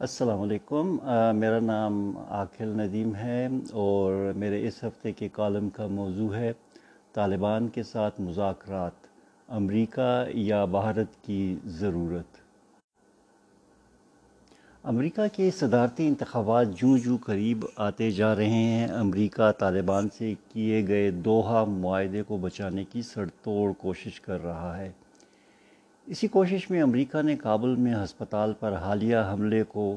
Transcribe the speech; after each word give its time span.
السلام 0.00 0.40
علیکم۔ 0.40 0.96
میرا 1.36 1.58
نام 1.60 2.16
عاقل 2.28 2.68
ندیم 2.68 3.14
ہے 3.14 3.48
اور 3.72 4.32
میرے 4.36 4.66
اس 4.68 4.82
ہفتے 4.84 5.12
کے 5.12 5.28
کالم 5.32 5.68
کا 5.68 5.86
موضوع 5.86 6.34
ہے 6.34 6.52
طالبان 7.12 7.68
کے 7.68 7.82
ساتھ 7.82 8.20
مذاکرات، 8.20 9.06
امریکہ 9.48 10.24
یا 10.28 10.64
بھارت 10.64 11.24
کی 11.24 11.56
ضرورت۔ 11.66 12.36
امریکہ 14.84 15.22
کے 15.36 15.50
صدارتی 15.50 16.06
انتخابات 16.06 16.66
جوں 16.76 16.98
جوں 16.98 17.18
قریب 17.18 17.64
آتے 17.76 18.10
جا 18.10 18.34
رہے 18.36 18.48
ہیں، 18.48 18.88
امریکہ 18.88 19.50
طالبان 19.52 20.08
سے 20.18 20.32
کیے 20.52 20.86
گئے 20.88 21.10
دوحہ 21.10 21.64
معاہدے 21.68 22.22
کو 22.22 22.36
بچانے 22.36 22.84
کی 22.84 23.02
سڑ 23.02 23.28
توڑ 23.42 23.72
کوشش 23.72 24.20
کر 24.20 24.44
رہا 24.44 24.78
ہے۔ 24.78 24.90
اسی 26.06 26.26
کوشش 26.26 26.70
میں 26.70 26.82
امریکہ 26.82 27.22
نے 27.22 27.36
کابل 27.36 27.74
میں 27.76 27.94
ہسپتال 27.94 28.52
پر 28.60 28.72
حالیہ 28.72 29.16
حملے 29.32 29.64
کو 29.64 29.96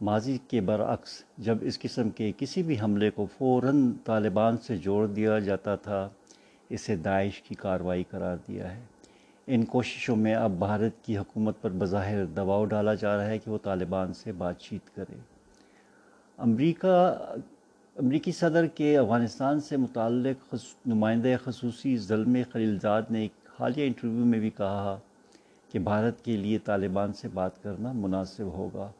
ماضی 0.00 0.38
کے 0.48 0.60
برعکس 0.60 1.24
جب 1.38 1.58
اس 1.60 1.78
قسم 1.78 2.10
کے 2.10 2.32
کسی 2.38 2.62
بھی 2.62 2.80
حملے 2.80 3.10
کو 3.10 3.26
فوراً 3.38 3.92
طالبان 4.04 4.56
سے 4.58 4.76
جوڑ 4.76 5.06
دیا 5.06 5.38
جاتا 5.38 5.76
تھا، 5.76 6.08
اسے 6.70 6.96
داعش 6.96 7.42
کی 7.42 7.54
کارروائی 7.54 8.04
قرار 8.10 8.36
دیا 8.48 8.76
ہے۔ 8.76 8.80
ان 9.46 9.64
کوششوں 9.64 10.16
میں 10.16 10.34
اب 10.34 10.58
بھارت 10.58 11.04
کی 11.04 11.18
حکومت 11.18 11.62
پر 11.62 11.70
بظاہر 11.70 12.24
دباؤ 12.24 12.64
ڈالا 12.64 12.94
جا 12.94 13.16
رہا 13.16 13.26
ہے 13.26 13.38
کہ 13.38 13.50
وہ 13.50 13.58
طالبان 13.62 14.12
سے 14.12 14.32
بات 14.32 14.60
چیت 14.60 14.94
کرے۔ 14.96 15.18
امریکہ، 16.38 17.14
امریکی 17.96 18.32
صدر 18.32 18.66
کے 18.66 18.98
افغانستان 18.98 19.60
سے 19.60 19.76
متعلق 19.76 20.54
نمائندہ 20.86 21.36
خصوصی 21.44 21.96
ظلم 21.96 22.36
خلیلزاد 22.52 23.02
نے 23.10 23.22
ایک 23.22 23.48
حالیہ 23.60 23.86
انٹرویو 23.86 24.24
میں 24.24 24.40
بھی 24.40 24.50
کہا 24.50 24.98
کہ 25.72 25.78
بھارت 25.78 26.24
کے 26.24 26.36
لیے 26.36 26.58
طالبان 26.58 27.12
سے 27.12 27.28
بات 27.34 27.62
کرنا 27.62 27.92
مناسب 27.92 28.44
ہوگا۔ 28.44 28.90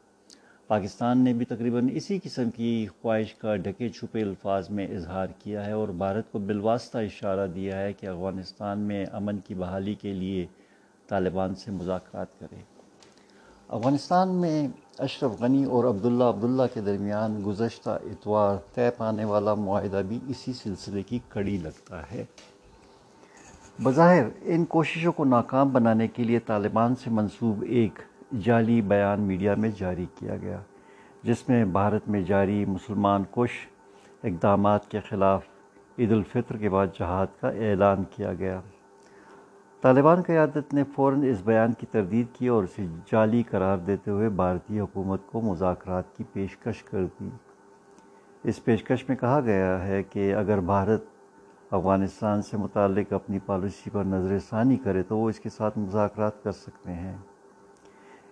پاکستان 0.67 1.23
نے 1.23 1.33
بھی 1.33 1.45
تقریباً 1.45 1.89
اسی 1.91 2.19
قسم 2.23 2.49
کی 2.49 2.87
خواہش 3.01 3.33
کا 3.33 3.55
ڈھکے 3.55 3.89
چھپے 3.89 4.21
الفاظ 4.21 4.69
میں 4.69 4.87
اظہار 4.87 5.27
کیا 5.39 5.65
ہے 5.65 5.71
اور 5.71 5.87
بھارت 5.87 6.31
کو 6.31 6.39
بالواسطہ 6.39 6.97
اشارہ 6.97 7.47
دیا 7.47 7.79
ہے 7.79 7.93
کہ 7.93 8.07
افغانستان 8.07 8.79
میں 8.79 9.05
امن 9.11 9.37
کی 9.37 9.53
بحالی 9.53 9.93
کے 9.93 10.13
لیے 10.13 10.45
طالبان 11.07 11.55
سے 11.55 11.71
مذاکرات 11.71 12.39
کرے۔ 12.39 12.61
افغانستان 13.67 14.29
میں 14.29 14.67
اشرف 14.99 15.41
غنی 15.41 15.63
اور 15.63 15.83
عبداللہ 15.83 16.23
عبداللہ 16.23 16.63
کے 16.73 16.81
درمیان 16.81 17.41
گزشتہ 17.45 17.89
اتوار 17.89 18.55
طے 18.73 18.89
پانے 18.97 19.25
والا 19.25 19.53
معاہدہ 19.53 20.01
بھی 20.07 20.19
اسی 20.27 20.53
سلسلے 20.53 21.03
کی 21.03 21.19
کڑی 21.29 21.57
لگتا 21.57 22.11
ہے۔ 22.11 22.25
بظاہر، 23.83 24.23
ان 24.41 24.65
کوششوں 24.65 25.11
کو 25.11 25.25
ناکام 25.25 25.69
بنانے 25.69 26.07
کے 26.07 26.23
لیے 26.23 26.39
طالبان 26.39 26.95
سے 26.95 27.09
منسوب 27.09 27.61
ایک 27.61 27.99
جعلی 28.45 28.81
بیان 28.81 29.21
میڈیا 29.21 29.55
میں 29.57 29.69
جاری 29.77 30.05
کیا 30.15 30.37
گیا، 30.37 30.59
جس 31.23 31.49
میں 31.49 31.65
بھارت 31.65 32.09
میں 32.09 32.21
جاری 32.21 32.65
مسلمان 32.65 33.23
کش 33.31 33.49
اقدامات 34.23 34.91
کے 34.91 34.99
خلاف 34.99 35.43
عید 35.97 36.11
الفطر 36.11 36.57
کے 36.57 36.69
بعد 36.69 36.87
جہاد 36.99 37.27
کا 37.41 37.49
اعلان 37.49 38.03
کیا 38.15 38.33
گیا۔ 38.33 38.61
طالبان 39.81 40.21
قیادت 40.21 40.73
نے 40.73 40.83
فوراً 40.95 41.23
اس 41.23 41.41
بیان 41.45 41.73
کی 41.73 41.85
تردید 41.91 42.27
کی 42.33 42.47
اور 42.47 42.63
اسے 42.63 42.85
جعلی 43.11 43.43
قرار 43.43 43.77
دیتے 43.77 44.11
ہوئے 44.11 44.29
بھارتی 44.29 44.79
حکومت 44.79 45.21
کو 45.25 45.41
مذاکرات 45.41 46.17
کی 46.17 46.23
پیشکش 46.33 46.83
کر 46.83 47.05
دی۔ 47.19 47.29
اس 48.43 48.63
پیشکش 48.63 49.09
میں 49.09 49.17
کہا 49.17 49.39
گیا 49.41 49.87
ہے 49.87 50.03
کہ 50.03 50.35
اگر 50.35 50.59
بھارت 50.59 51.05
افغانستان 51.71 52.41
سے 52.41 52.57
متعلق 52.57 53.13
اپنی 53.13 53.39
پالیسی 53.39 53.89
پر 53.89 54.03
نظر 54.03 54.39
ثانی 54.39 54.77
کرے 54.77 55.03
تو 55.03 55.17
وہ 55.17 55.29
اس 55.29 55.39
کے 55.39 55.49
ساتھ 55.49 55.77
مذاکرات 55.77 56.43
کر 56.43 56.51
سکتے 56.51 56.93
ہیں۔ 56.93 57.17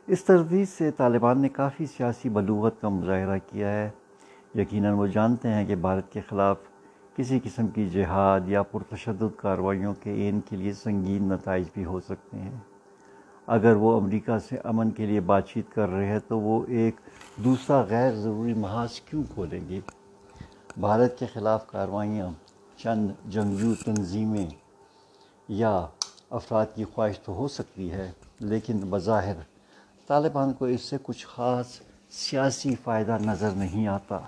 اس 0.07 0.23
تردید 0.23 0.69
سے 0.69 0.91
طالبان 0.91 1.41
نے 1.41 1.49
کافی 1.49 1.85
سیاسی 1.85 2.29
بلوغت 2.29 2.81
کا 2.81 2.89
مظاہرہ 2.89 3.37
کیا 3.47 3.69
ہے۔ 3.69 3.89
یقیناً 4.55 4.93
وہ 4.93 5.07
جانتے 5.07 5.47
ہیں 5.47 5.65
کہ 5.65 5.75
بھارت 5.75 6.11
کے 6.11 6.21
خلاف 6.29 6.57
کسی 7.15 7.39
قسم 7.43 7.67
کی 7.67 7.89
جہاد 7.89 8.39
یا 8.45 8.63
پرتشدد 8.63 9.37
کارروائیوں 9.37 9.93
کے 9.93 10.29
ان 10.29 10.39
کے 10.49 10.55
لیے 10.55 10.73
سنگین 10.73 11.23
نتائج 11.23 11.67
بھی 11.73 11.85
ہو 11.85 11.99
سکتے 11.99 12.37
ہیں۔ 12.37 12.57
اگر 13.47 13.75
وہ 13.75 14.01
امریکہ 14.01 14.37
سے 14.37 14.57
امن 14.63 14.91
کے 14.91 15.05
لیے 15.05 15.19
بات 15.19 15.47
چیت 15.47 15.73
کر 15.73 15.89
رہے 15.89 16.05
ہیں 16.05 16.19
تو 16.27 16.39
وہ 16.39 16.65
ایک 16.67 16.95
دوسرا 17.43 17.81
غیر 17.81 18.11
ضروری 18.11 18.53
محاذ 18.53 18.99
کیوں 18.99 19.23
کھولیں 19.33 19.69
گے؟ 19.69 19.79
بھارت 20.79 21.19
کے 21.19 21.25
خلاف 21.25 21.67
کارروائیاں 21.67 22.29
چند 22.77 23.11
جنگجو 23.25 23.73
تنظیمیں 23.85 24.47
یا 25.47 25.85
افراد 26.29 26.65
کی 26.75 26.83
خواہش 26.83 27.19
تو 27.19 27.33
ہو 27.33 27.47
سکتی 27.47 27.91
ہے، 27.91 28.11
لیکن 28.39 28.79
بظاہر 28.89 29.33
طالبان 30.07 30.53
کو 30.53 30.65
اس 30.65 30.81
سے 30.81 30.97
کچھ 31.03 31.27
خاص 31.27 31.79
سیاسی 32.09 32.75
فائدہ 32.75 33.17
نظر 33.21 33.49
نہیں 33.51 33.87
آتا۔ 33.87 34.19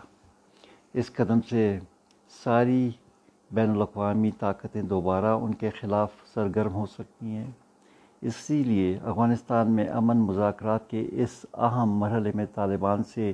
اس 0.93 1.11
قدم 1.13 1.39
سے 1.49 1.79
ساری 2.43 2.89
بین 3.51 3.69
الاقوامی 3.69 4.31
طاقتیں 4.39 4.81
دوبارہ 4.81 5.25
ان 5.25 5.53
کے 5.53 5.69
خلاف 5.69 6.09
سرگرم 6.33 6.73
ہو 6.73 6.85
سکتی 6.85 7.25
ہیں۔ 7.25 7.51
اسی 8.21 8.63
لیے 8.63 8.99
افغانستان 9.03 9.71
میں 9.71 9.87
امن 9.87 10.17
مذاکرات 10.17 10.89
کے 10.89 11.07
اس 11.11 11.45
اہم 11.53 11.91
مرحلے 11.91 12.31
میں 12.35 12.45
طالبان 12.55 13.03
سے 13.03 13.33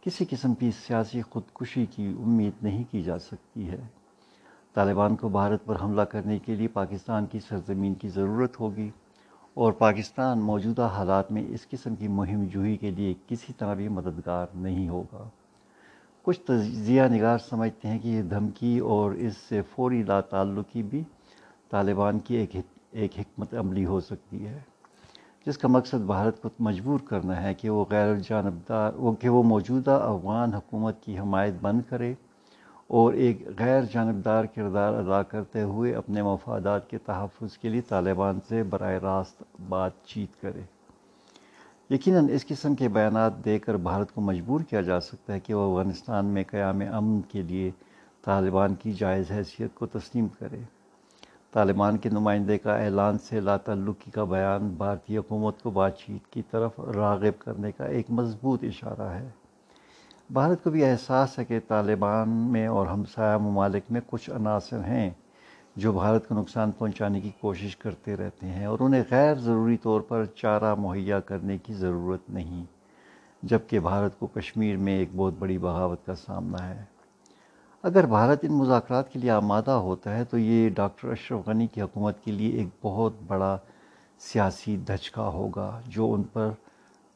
کسی 0.00 0.24
قسم 0.30 0.54
کی 0.54 0.70
سیاسی 0.70 1.22
خودکشی 1.22 1.86
کی 1.86 2.06
امید 2.18 2.52
نہیں 2.62 2.84
کی 2.90 3.02
جا 3.02 3.18
سکتی 3.18 3.70
ہے۔ 3.70 3.80
طالبان 4.74 5.16
کو 5.16 5.28
بھارت 5.28 5.64
پر 5.64 5.76
حملہ 5.82 6.02
کرنے 6.02 6.38
کے 6.38 6.54
لیے 6.54 6.68
پاکستان 6.68 7.26
کی 7.26 7.40
سرزمین 7.40 7.94
کی 7.94 8.08
ضرورت 8.08 8.60
ہوگی 8.60 8.90
اور 9.54 9.72
پاکستان 9.72 10.40
موجودہ 10.40 10.82
حالات 10.82 11.32
میں 11.32 11.44
اس 11.48 11.68
قسم 11.68 11.94
کی 11.94 12.08
مہم 12.08 12.44
جوہی 12.44 12.76
کے 12.76 12.90
لیے 12.90 13.14
کسی 13.28 13.52
طرح 13.52 13.74
بھی 13.74 13.88
مددگار 13.88 14.46
نہیں 14.54 14.88
ہوگا۔ 14.88 15.28
کچھ 16.22 16.40
تجزیہ 16.40 17.02
نگار 17.02 17.38
سمجھتے 17.38 17.88
ہیں 17.88 17.98
کہ 17.98 18.08
یہ 18.08 18.22
دھمکی 18.22 18.78
اور 18.78 19.12
اس 19.12 19.36
سے 19.36 19.62
فوری 19.62 20.02
لا 20.02 20.20
تعلقی 20.20 20.82
بھی 20.82 21.02
طالبان 21.70 22.18
کی 22.18 22.36
ایک 22.36 22.56
ایک 22.90 23.18
حکمت 23.18 23.54
عملی 23.54 23.84
ہو 23.84 24.00
سکتی 24.00 24.46
ہے، 24.46 24.58
جس 25.46 25.58
کا 25.58 25.68
مقصد 25.68 26.04
بھارت 26.06 26.42
کو 26.42 26.48
مجبور 26.58 26.98
کرنا 27.00 27.42
ہے 27.42 27.54
کہ 27.54 27.70
وہ 27.70 27.84
غیر 27.90 28.14
جانبدار 28.28 28.92
وہ 28.94 29.12
کہ 29.12 29.28
وہ 29.28 29.42
موجودہ 29.42 29.90
افغان 29.90 30.54
حکومت 30.54 31.02
کی 31.02 31.18
حمایت 31.18 31.54
بند 31.60 31.80
کرے۔ 31.88 32.14
اور 32.90 33.12
ایک 33.12 33.48
غیر 33.58 33.82
جانبدار 33.92 34.44
کردار 34.44 34.92
ادا 34.92 35.22
کرتے 35.22 35.62
ہوئے 35.62 35.94
اپنے 35.94 36.22
مفادات 36.22 36.90
کے 36.90 36.98
تحفظ 36.98 37.58
کے 37.58 37.68
لیے 37.68 37.80
طالبان 37.80 38.38
سے 38.48 38.62
براہ 38.62 38.92
راست 38.92 39.42
بات 39.68 39.92
چیت 40.04 40.42
کرے۔ 40.42 40.60
یقیناً 41.94 42.28
اس 42.30 42.46
قسم 42.46 42.74
کے 42.74 42.88
بیانات 42.88 43.44
دے 43.44 43.58
کر 43.58 43.74
بھارت 43.74 44.14
کو 44.14 44.20
مجبور 44.20 44.60
کیا 44.60 44.80
جا 44.80 45.00
سکتا 45.00 45.32
ہے 45.32 45.40
کہ 45.40 45.54
وہ 45.54 45.78
افغانستان 45.78 46.26
میں 46.26 46.44
قیام 46.46 46.80
امن 46.92 47.20
کے 47.20 47.42
لیے 47.42 47.70
طالبان 48.24 48.74
کی 48.74 48.92
جائز 48.92 49.30
حیثیت 49.30 49.74
کو 49.74 49.86
تسلیم 49.86 50.26
کرے۔ 50.28 50.58
طالبان 51.52 51.98
کے 51.98 52.08
نمائندے 52.08 52.58
کا 52.58 52.76
اعلان 52.76 53.18
سے 53.18 53.40
لا 53.40 53.56
تعلقی 53.56 54.10
کا 54.10 54.24
بیان 54.24 54.68
بھارتی 54.68 55.18
حکومت 55.18 55.62
کو 55.62 55.70
بات 55.70 55.98
چیت 55.98 56.32
کی 56.32 56.42
طرف 56.50 56.80
راغب 56.80 57.40
کرنے 57.40 57.72
کا 57.72 57.84
ایک 57.84 58.06
مضبوط 58.10 58.64
اشارہ 58.64 59.08
ہے۔ 59.08 59.28
بھارت 60.32 60.64
کو 60.64 60.70
بھی 60.70 60.84
احساس 60.84 61.38
ہے 61.38 61.44
کہ 61.44 61.60
طالبان 61.68 62.28
میں 62.28 62.66
اور 62.66 62.86
ہمسایہ 62.86 63.38
ممالک 63.38 63.82
میں 63.90 64.00
کچھ 64.06 64.30
عناصر 64.30 64.78
ہیں 64.78 65.10
جو 65.76 65.92
بھارت 65.92 66.28
کو 66.28 66.34
نقصان 66.34 66.70
پہنچانے 66.70 67.20
کی 67.20 67.30
کوشش 67.40 67.76
کرتے 67.76 68.16
رہتے 68.16 68.46
ہیں 68.46 68.66
اور 68.66 68.78
انہیں 68.80 69.02
غیر 69.10 69.34
ضروری 69.34 69.76
طور 69.76 70.00
پر 70.00 70.24
چارہ 70.24 70.74
مہیا 70.74 71.20
کرنے 71.20 71.58
کی 71.58 71.74
ضرورت 71.74 72.30
نہیں، 72.30 72.64
جبکہ 73.42 73.80
بھارت 73.80 74.18
کو 74.18 74.26
کشمیر 74.26 74.76
میں 74.76 74.98
ایک 74.98 75.08
بہت 75.16 75.34
بڑی 75.38 75.58
بغاوت 75.58 76.06
کا 76.06 76.14
سامنا 76.14 76.68
ہے۔ 76.68 76.84
اگر 77.82 78.06
بھارت 78.06 78.38
ان 78.42 78.52
مذاکرات 78.52 79.12
کے 79.12 79.18
لیے 79.18 79.30
آمادہ 79.30 79.70
ہوتا 79.70 80.16
ہے 80.16 80.24
تو 80.24 80.38
یہ 80.38 80.70
ڈاکٹر 80.70 81.08
اشرف 81.08 81.46
غنی 81.46 81.66
کی 81.66 81.82
حکومت 81.82 82.24
کے 82.24 82.32
لیے 82.32 82.50
ایک 82.58 82.68
بہت 82.82 83.12
بڑا 83.26 83.58
سیاسی 84.18 84.76
دھچکا 84.76 85.28
ہوگا 85.28 85.80
جو 85.86 86.14
ان 86.14 86.22
پر 86.22 86.50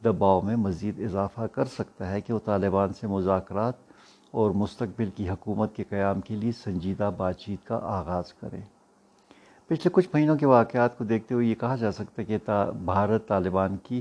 دباؤ 0.05 0.41
میں 0.41 0.57
مزید 0.57 1.01
اضافہ 1.01 1.47
کر 1.53 1.65
سکتا 1.65 2.11
ہے 2.11 2.21
کہ 2.21 2.33
وہ 2.33 2.39
طالبان 2.45 2.93
سے 2.93 3.07
مذاکرات 3.07 3.75
اور 4.31 4.51
مستقبل 4.51 5.11
کی 5.17 5.29
حکومت 5.29 5.77
کے 5.77 5.85
قیام 5.85 6.21
کے 6.21 6.37
لیے 6.37 6.53
سنجیدہ 6.53 7.11
بات 7.17 7.39
چیت 7.39 7.67
کا 7.67 7.79
آغاز 7.83 8.33
کریں۔ 8.33 8.61
پچھلے 9.67 9.91
کچھ 9.93 10.09
مہینوں 10.15 10.37
کے 10.37 10.47
واقعات 10.47 10.99
کو 10.99 11.05
دیکھتے 11.05 11.35
ہوئے 11.35 11.47
یہ 11.47 11.55
کہا 11.55 11.77
جا 11.77 11.93
سکتا 11.93 12.23
ہے 12.23 12.27
کہ 12.27 12.39
بھارت 12.85 13.29
طالبان 13.29 13.77
کی 13.77 14.01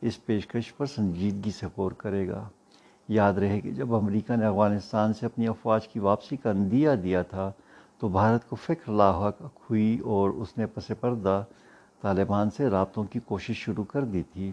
اس 0.00 0.26
پیشکش 0.26 0.76
پر 0.76 0.86
سنجیدگی 0.86 1.50
سے 1.50 1.66
غور 1.76 1.92
کرے 1.92 2.28
گا۔ 2.28 2.48
یاد 3.08 3.32
رہے 3.32 3.60
کہ 3.60 3.70
جب 3.70 3.94
امریکہ 3.94 4.36
نے 4.36 4.46
افغانستان 4.46 5.12
سے 5.12 5.26
اپنی 5.26 5.48
افواج 5.48 5.88
کی 5.88 5.98
واپسی 5.98 6.36
کا 6.36 6.50
اندیا 6.50 6.94
دیا 7.02 7.22
تھا، 7.22 7.52
تو 7.98 8.08
بھارت 8.08 8.48
کو 8.48 8.56
فکر 8.56 8.92
لاحق 8.92 9.42
ہوئی 9.42 9.98
اور 9.98 10.30
اس 10.30 10.58
نے 10.58 10.66
پس 10.66 10.90
پردہ 11.00 11.44
طالبان 12.00 12.50
سے 12.50 12.70
رابطوں 12.70 13.04
کی 13.04 13.20
کوشش 13.20 13.56
شروع 13.56 13.84
کر 13.84 14.04
دی 14.04 14.22
تھی۔ 14.22 14.52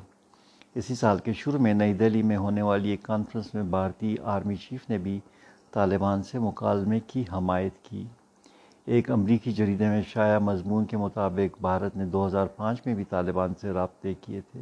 اسی 0.75 0.95
سال 0.95 1.18
کے 1.18 1.33
شروع 1.33 1.59
میں 1.59 1.73
نئی 1.73 1.94
دہلی 1.94 2.23
میں 2.23 2.38
ہونے 2.38 2.62
والی 2.62 2.89
ایک 2.89 3.03
کانفرنس 3.03 3.53
میں 3.53 3.63
بھارتی 3.63 4.15
آرمی 4.23 4.56
چیف 4.56 4.89
نے 4.89 4.97
بھی 4.97 5.19
طالبان 5.71 6.23
سے 6.23 6.39
مکالمے 6.39 7.00
کی 7.00 7.23
حمایت 7.33 7.85
کی۔ 7.85 8.03
ایک 8.85 9.12
امریکی 9.12 9.51
جریدے 9.51 9.88
میں 9.89 10.01
شائع 10.07 10.39
مضمون 10.39 10.85
کے 10.85 10.97
مطابق 10.97 11.62
بھارت 11.62 11.97
نے 11.97 12.06
دو 12.06 12.27
ہزار 12.27 12.45
پانچ 12.45 12.81
میں 12.85 12.95
بھی 12.95 13.03
طالبان 13.03 13.53
سے 13.62 13.71
رابطے 13.71 14.13
کیے 14.21 14.41
تھے۔ 14.51 14.62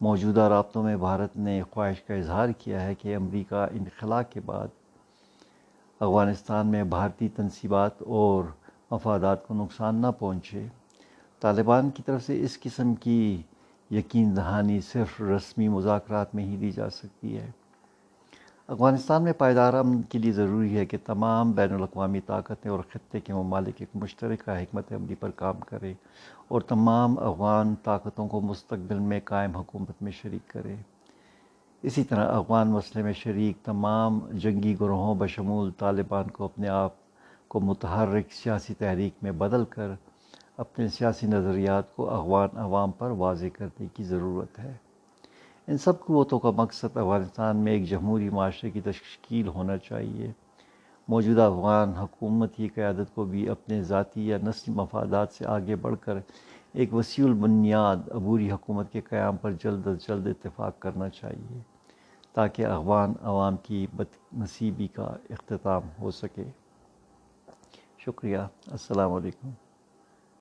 موجودہ 0.00 0.40
رابطوں 0.40 0.82
میں 0.82 0.96
بھارت 0.96 1.36
نے 1.36 1.62
خواہش 1.70 2.02
کا 2.02 2.14
اظہار 2.14 2.48
کیا 2.58 2.82
ہے 2.82 2.94
کہ 2.94 3.16
امریکہ 3.16 3.54
انخلا 3.54 4.22
کے 4.22 4.40
بعد 4.40 4.68
افغانستان 6.00 6.66
میں 6.66 6.84
بھارتی 6.84 7.28
تنصیبات 7.28 8.02
اور 8.02 8.44
مفادات 8.90 9.46
کو 9.46 9.54
نقصان 9.54 9.94
نہ 9.94 10.06
پہنچے۔ 10.18 10.66
طالبان 11.40 11.90
کی 11.90 12.02
طرف 12.06 12.26
سے 12.26 12.44
اس 12.44 12.60
قسم 12.60 12.94
کی 12.94 13.42
یقین 13.90 14.36
دہانی 14.36 14.80
صرف 14.80 15.20
رسمی 15.20 15.68
مذاکرات 15.68 16.34
میں 16.34 16.44
ہی 16.44 16.56
دی 16.56 16.70
جا 16.70 16.90
سکتی 16.90 17.36
ہے۔ 17.36 17.50
افغانستان 18.68 19.22
میں 19.22 19.32
پائیدار 19.32 19.74
امن 19.74 20.02
کے 20.02 20.18
لیے 20.18 20.32
ضروری 20.32 20.76
ہے 20.76 20.86
کہ 20.86 20.96
تمام 21.06 21.52
بین 21.52 21.72
الاقوامی 21.72 22.20
طاقتیں 22.20 22.70
اور 22.70 22.78
خطے 22.92 23.20
کے 23.20 23.32
ممالک 23.32 23.74
ایک 23.78 23.88
مشترکہ 23.94 24.50
حکمت 24.50 24.92
عملی 24.92 25.14
پر 25.14 25.30
کام 25.30 25.60
کرے 25.60 25.94
اور 26.48 26.60
تمام 26.60 27.18
افغان 27.18 27.74
طاقتوں 27.82 28.28
کو 28.28 28.40
مستقبل 28.40 28.98
میں 28.98 29.20
قائم 29.24 29.56
حکومت 29.56 30.02
میں 30.02 30.12
شریک 30.12 30.50
کرے 30.50 30.74
اسی 31.82 32.04
طرح 32.04 32.36
افغان 32.36 32.68
مسئلے 32.68 33.02
میں 33.02 33.12
شریک 33.12 33.64
تمام 33.64 34.18
جنگی 34.32 34.74
گروہوں 34.80 35.14
بشمول 35.14 35.70
طالبان 35.70 36.30
کو 36.30 36.44
اپنے 36.44 36.68
آپ 36.68 36.92
کو 37.48 37.60
متحرک 37.60 38.32
سیاسی 38.32 38.74
تحریک 38.74 39.14
میں 39.22 39.32
بدل 39.32 39.64
کر 39.64 39.90
اپنے 40.56 40.88
سیاسی 40.88 41.26
نظریات 41.26 41.96
کو 41.96 42.10
افغان 42.10 42.58
عوام 42.58 42.90
پر 42.90 43.10
واضح 43.10 43.46
کرنے 43.52 43.86
کی 43.94 44.04
ضرورت 44.04 44.58
ہے۔ 44.58 44.72
ان 45.68 45.78
سب 45.78 46.00
قوتوں 46.00 46.38
کا 46.38 46.50
مقصد 46.50 46.96
افغانستان 46.96 47.56
میں 47.56 47.72
ایک 47.72 47.88
جمہوری 47.88 48.30
معاشرے 48.30 48.70
کی 48.70 48.80
تشکیل 48.80 49.48
ہونا 49.48 49.78
چاہیے۔ 49.78 50.32
موجودہ 51.08 51.42
افغان 51.42 51.90
حکومت 51.90 52.54
کی 52.56 52.68
قیادت 52.68 53.14
کو 53.14 53.24
بھی 53.24 53.48
اپنے 53.48 53.82
ذاتی 53.82 54.28
یا 54.28 54.38
نسلی 54.42 54.74
مفادات 54.74 55.32
سے 55.32 55.46
آگے 55.46 55.76
بڑھ 55.76 55.94
کر 56.00 56.18
ایک 56.72 56.94
وسیع 56.94 57.24
البنیاد 57.24 57.96
عبوری 58.14 58.50
حکومت 58.50 58.92
کے 58.92 59.00
قیام 59.00 59.36
پر 59.36 59.52
جلد 59.52 59.86
از 59.86 60.06
جلد 60.08 60.26
اتفاق 60.26 60.78
کرنا 60.78 61.08
چاہیے 61.08 61.58
تاکہ 62.32 62.66
افغان 62.66 63.12
عوام 63.22 63.56
کی 63.56 63.86
بد 63.96 64.38
نصیبی 64.38 64.88
کا 64.88 65.16
اختتام 65.30 65.82
ہو 66.00 66.10
سکے۔ 66.10 66.44
شکریہ۔ 67.98 68.38
السلام 68.66 69.12
علیکم۔ 69.12 69.50